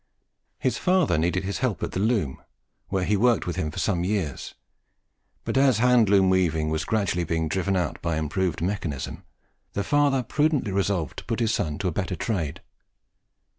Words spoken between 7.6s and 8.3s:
out by